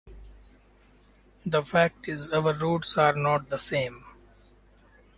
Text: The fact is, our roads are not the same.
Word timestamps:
The 1.45 1.61
fact 1.61 2.07
is, 2.09 2.29
our 2.31 2.53
roads 2.55 2.97
are 2.97 3.13
not 3.13 3.49
the 3.49 3.59
same. 3.59 4.03